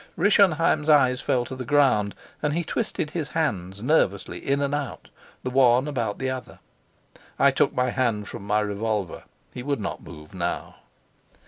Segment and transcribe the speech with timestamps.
[0.17, 5.09] Rischenheim's eyes fell to the ground, and he twisted his hands nervously in and out,
[5.43, 6.57] the one about the other.
[7.37, 10.77] I took my hand from my revolver: he would not move now.